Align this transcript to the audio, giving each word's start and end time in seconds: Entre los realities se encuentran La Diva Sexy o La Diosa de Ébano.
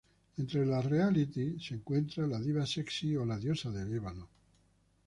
Entre 0.39 0.65
los 0.65 0.83
realities 0.83 1.63
se 1.63 1.75
encuentran 1.75 2.31
La 2.31 2.39
Diva 2.39 2.65
Sexy 2.65 3.15
o 3.17 3.23
La 3.23 3.37
Diosa 3.37 3.69
de 3.69 3.97
Ébano. 3.97 4.27